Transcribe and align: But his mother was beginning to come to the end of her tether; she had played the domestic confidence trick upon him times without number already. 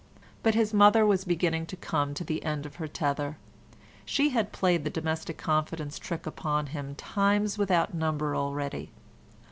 But 0.41 0.55
his 0.55 0.73
mother 0.73 1.05
was 1.05 1.25
beginning 1.25 1.67
to 1.67 1.75
come 1.75 2.15
to 2.15 2.23
the 2.23 2.43
end 2.43 2.65
of 2.65 2.77
her 2.77 2.87
tether; 2.87 3.37
she 4.03 4.29
had 4.29 4.51
played 4.51 4.83
the 4.83 4.89
domestic 4.89 5.37
confidence 5.37 5.99
trick 5.99 6.25
upon 6.25 6.65
him 6.73 6.95
times 6.95 7.55
without 7.59 7.93
number 7.93 8.35
already. 8.35 8.89